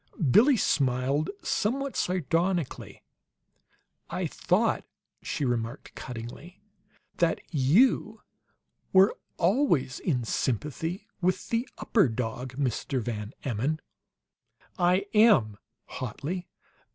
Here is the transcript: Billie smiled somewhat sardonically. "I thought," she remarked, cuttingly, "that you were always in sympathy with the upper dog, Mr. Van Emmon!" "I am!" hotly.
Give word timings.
Billie 0.31 0.57
smiled 0.57 1.29
somewhat 1.43 1.95
sardonically. 1.95 3.03
"I 4.09 4.25
thought," 4.25 4.83
she 5.21 5.45
remarked, 5.45 5.93
cuttingly, 5.93 6.59
"that 7.17 7.39
you 7.51 8.21
were 8.93 9.15
always 9.37 9.99
in 9.99 10.23
sympathy 10.23 11.05
with 11.21 11.49
the 11.49 11.69
upper 11.77 12.07
dog, 12.09 12.57
Mr. 12.57 12.99
Van 12.99 13.33
Emmon!" 13.43 13.79
"I 14.79 15.05
am!" 15.13 15.57
hotly. 15.85 16.47